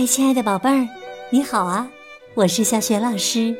[0.00, 0.88] 嗨，亲爱的宝贝儿，
[1.28, 1.86] 你好啊！
[2.32, 3.54] 我是小雪老师，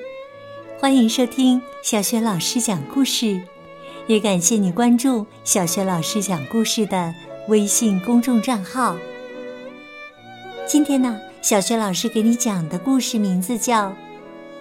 [0.78, 3.38] 欢迎收听小雪老师讲故事，
[4.06, 7.14] 也感谢你关注小雪老师讲故事的
[7.48, 8.96] 微信公众账号。
[10.66, 13.88] 今天呢，小雪老师给你讲的故事名字叫《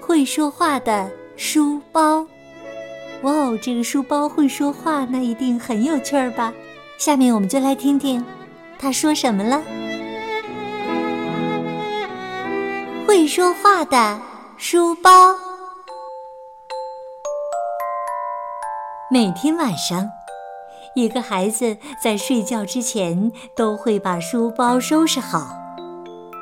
[0.02, 2.18] 会说话的书包》。
[3.22, 6.54] 哇哦，这个书包会说话，那一定很有趣儿吧？
[6.98, 8.22] 下面我们就来听听
[8.78, 9.64] 他说什么了。
[13.10, 14.22] 会说话的
[14.56, 15.10] 书包。
[19.10, 20.08] 每天晚上，
[20.94, 25.48] 一个孩子在睡觉之前都会把书包收拾好。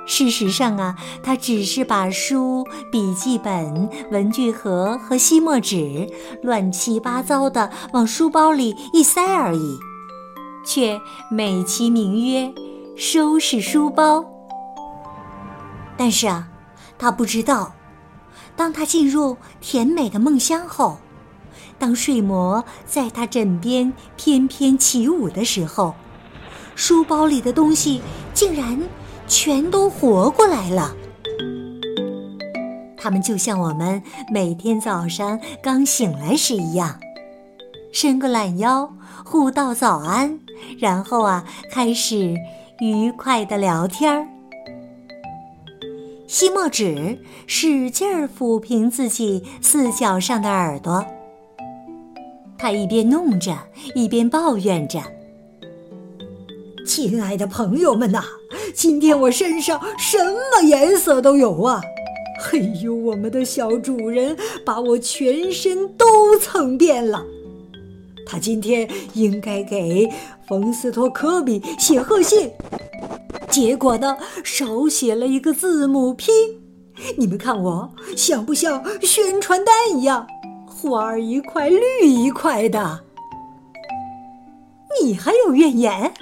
[0.05, 6.09] 事实上啊，他只是把书、笔记本、文具盒和吸墨纸
[6.43, 9.79] 乱七八糟的往书包里一塞而已，
[10.65, 10.99] 却
[11.31, 12.53] 美其名曰
[12.97, 14.25] 收拾书包。
[15.95, 16.49] 但是啊。
[16.99, 17.73] 他不知道，
[18.55, 20.97] 当他进入甜美的梦乡后，
[21.77, 25.93] 当睡魔在他枕边翩翩起舞的时候，
[26.75, 28.01] 书包里的东西
[28.33, 28.79] 竟然
[29.27, 30.95] 全都活过来了。
[32.97, 34.01] 他们就像我们
[34.33, 36.99] 每天早上刚醒来时一样，
[37.93, 38.91] 伸个懒腰，
[39.23, 40.39] 互道早安，
[40.79, 42.35] 然后啊，开始
[42.79, 44.27] 愉快的聊天儿。
[46.27, 51.05] 吸墨纸使劲儿抚平自己四角上的耳朵，
[52.57, 53.57] 他一边弄着，
[53.95, 54.99] 一边抱怨着
[56.85, 58.21] ：“亲爱的朋友们呐，
[58.75, 61.81] 今天我身上什么颜色都有啊！
[62.41, 67.23] 嘿呦，我们的小主人把我全身都蹭遍了。
[68.25, 70.09] 他今天应该给
[70.45, 72.51] 冯斯托科比写贺信。”
[73.57, 76.31] 结果呢，少写了一个字母 P，
[77.17, 80.27] 你们看我像不像宣传单一样，
[80.67, 82.99] 花儿一块绿一块的？
[85.01, 86.13] 你还有怨言？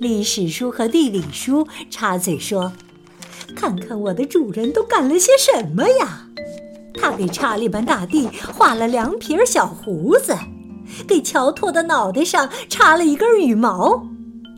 [0.00, 2.72] 历史书和地理书插嘴说
[3.54, 6.26] ：“看看我的主人都干了些什么呀？
[6.94, 10.34] 他给查理曼大帝画了两撇小胡子，
[11.06, 14.06] 给乔托的脑袋上插了一根羽毛。”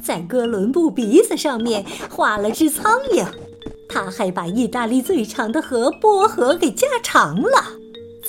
[0.06, 3.26] 在哥伦布鼻子上面画了只苍蝇，
[3.88, 7.72] 他还把意大利最长的河波河给加长了，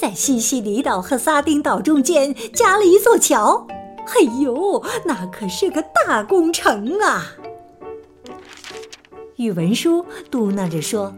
[0.01, 3.67] 在西西里岛和撒丁岛中间加了一座桥。
[4.07, 7.35] 哎呦，那可是个大工程啊！
[9.35, 11.13] 语文书嘟囔着说：“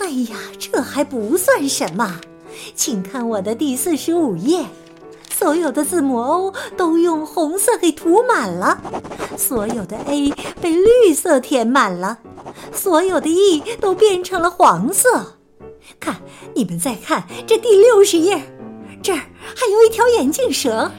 [0.00, 2.18] 哎呀，这还不算什么，
[2.74, 4.64] 请看我的第四十五页。”
[5.38, 8.80] 所有的字母 O 都用红色给涂满了，
[9.36, 10.32] 所有的 A
[10.62, 12.20] 被绿色填满了，
[12.72, 15.34] 所有的 E 都变成了黄色。
[16.00, 16.16] 看，
[16.54, 18.42] 你们再看这第六十页，
[19.02, 20.90] 这儿还有一条眼镜蛇。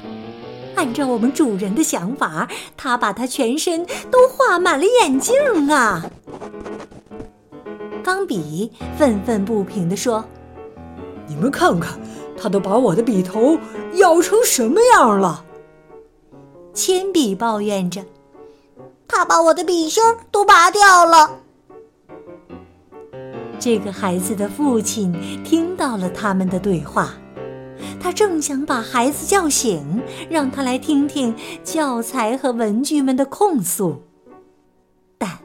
[0.76, 2.47] 按照我们主人的想法，
[2.78, 5.36] 他把他全身都画满了眼镜
[5.72, 6.06] 啊！
[8.03, 10.24] 钢笔愤愤不平地说
[11.28, 12.00] ：“你们看看。”
[12.38, 13.58] 他都把我的笔头
[13.96, 15.44] 咬成什么样了？
[16.74, 18.06] 铅笔抱怨着
[19.08, 21.40] ：“他把我的笔芯都拔掉了。”
[23.59, 25.12] 这个孩子的父亲
[25.44, 27.14] 听到了他们的对话，
[28.00, 34.03] 他正想把孩子叫醒，让他来听听教材和文具们的控诉，
[35.18, 35.40] 但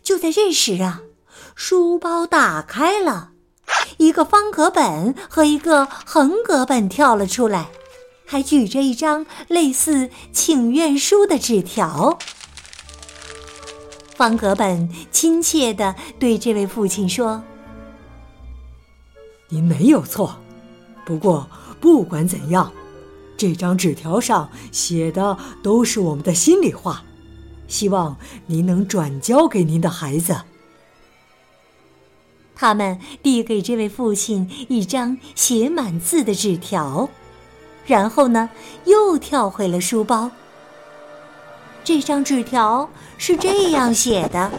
[0.00, 1.02] 就在这时啊，
[1.56, 3.32] 书包打开了。
[3.98, 7.68] 一个方格本和一个横格本跳了出来，
[8.26, 12.18] 还举着一张类似请愿书的纸条。
[14.16, 17.42] 方格本亲切地对这位父亲说
[19.48, 20.36] ：“您没有错，
[21.06, 21.48] 不过
[21.80, 22.70] 不管怎样，
[23.36, 27.02] 这张纸条上写的都是我们的心里话，
[27.66, 30.36] 希望您能转交给您的孩子。”
[32.60, 37.08] 他们递给这位父亲一张写满字的纸条，
[37.86, 38.50] 然后呢，
[38.84, 40.30] 又跳回了书包。
[41.82, 44.50] 这张纸条是这样写的：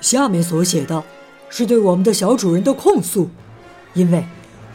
[0.00, 1.02] 下面所写的，
[1.48, 3.28] 是对我们的小主人的控诉，
[3.94, 4.24] 因为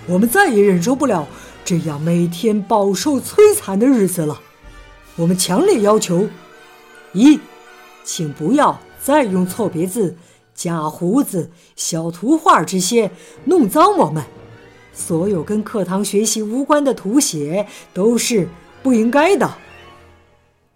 [0.05, 1.25] 我们再也忍受不了
[1.63, 4.41] 这样每天饱受摧残的日子了。
[5.15, 6.27] 我们强烈要求：
[7.13, 7.39] 一，
[8.03, 10.17] 请不要再用错别字。
[10.53, 13.11] 假胡子、小图画这些
[13.45, 14.23] 弄脏我们，
[14.93, 18.47] 所有跟课堂学习无关的图写都是
[18.81, 19.57] 不应该的。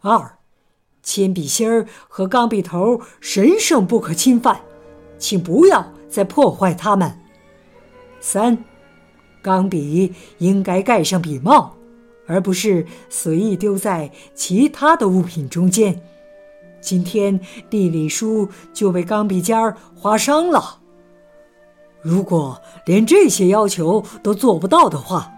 [0.02, 0.38] 二，
[1.04, 4.62] 铅笔芯儿和钢笔头神圣不可侵犯，
[5.18, 7.20] 请不要再破坏它们。
[8.20, 8.64] 三，
[9.42, 11.76] 钢笔应该盖上笔帽，
[12.26, 16.02] 而不是随意丢在其他的物品中间。
[16.88, 17.38] 今天
[17.70, 20.80] 地理书就被钢笔尖儿划伤了。
[22.02, 25.30] 如果连这些要求都做不到的话，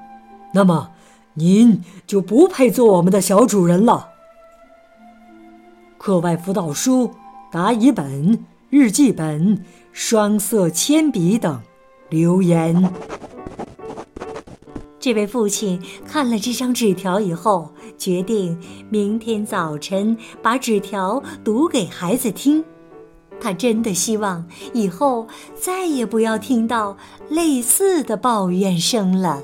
[0.54, 0.92] 那么
[1.34, 4.10] 您就不配做我们的小主人了。
[5.98, 7.16] 课外辅导书、
[7.52, 11.60] 答疑本、日记本、双色铅笔等。
[12.10, 12.94] 留言。
[15.00, 18.60] 这位父亲看了这张纸条以后，决定
[18.90, 22.64] 明天早晨把纸条读给孩子听。
[23.40, 25.26] 他真的希望以后
[25.56, 26.98] 再也不要听到
[27.30, 29.42] 类似的抱怨声了。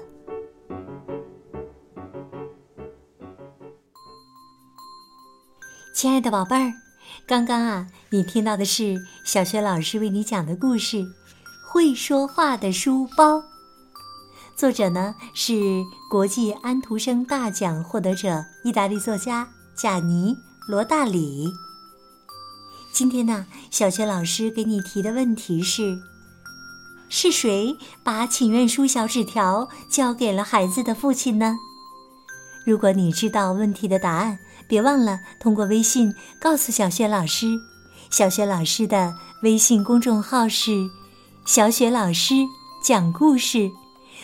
[5.96, 6.74] 亲爱的宝贝儿，
[7.25, 10.98] 刚刚啊，你听到的是小学老师为你讲的故事
[11.72, 13.38] 《会说话的书包》。
[14.56, 20.34] 作者呢是国际安徒生大奖获得者意大利作家贾尼·
[20.66, 21.54] 罗大里。
[22.94, 26.00] 今天呢，小学老师给你提的问题是：
[27.10, 31.58] 是谁把请愿书小纸条交给了孩子的父亲呢？
[32.66, 37.48] 如果你知道问题的答案，别忘了通过微信告诉小雪老师。
[38.10, 40.90] 小雪老师的微信公众号是
[41.46, 42.36] “小雪老师
[42.81, 43.69] 讲故事”，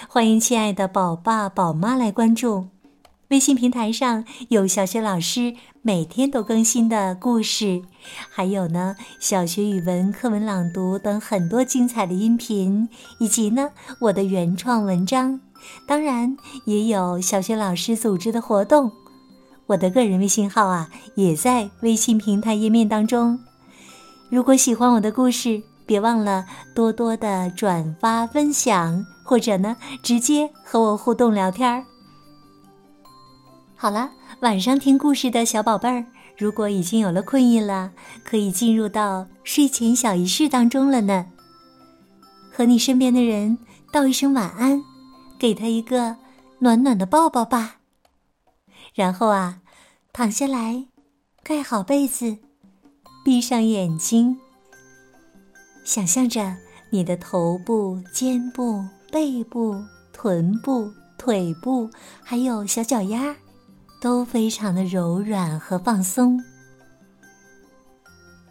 [0.07, 2.67] 欢迎亲爱的宝爸宝妈来关注。
[3.29, 7.81] 微信平台上有小学老师每天都更新的故事，
[8.29, 12.89] 还有呢小学语文课文朗读等很多精彩的音频，
[13.19, 13.69] 以及呢
[14.01, 15.39] 我的原创文章。
[15.87, 18.91] 当然，也有小学老师组织的活动。
[19.67, 23.39] 我的个人微信号啊，也在微信平台页面当中。
[24.29, 26.45] 如果喜欢我的故事，别忘了
[26.75, 31.83] 多多的转发分享，或者呢，直接和我互动聊天儿。
[33.75, 36.05] 好了，晚上听故事的小宝贝儿，
[36.37, 37.91] 如果已经有了困意了，
[38.23, 41.25] 可以进入到睡前小仪式当中了呢。
[42.51, 43.57] 和你身边的人
[43.91, 44.83] 道一声晚安。
[45.39, 46.17] 给他一个
[46.59, 47.77] 暖暖的抱抱吧，
[48.93, 49.61] 然后啊，
[50.13, 50.85] 躺下来，
[51.41, 52.37] 盖好被子，
[53.25, 54.37] 闭上眼睛，
[55.83, 56.57] 想象着
[56.91, 61.89] 你的头部、肩部、背部、臀部、腿部，
[62.23, 63.35] 还有小脚丫，
[64.01, 66.41] 都非常的柔软和放松。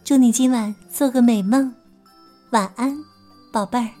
[0.03, 1.73] 祝你今晚做个美梦，
[2.51, 2.95] 晚安，
[3.51, 4.00] 宝贝儿。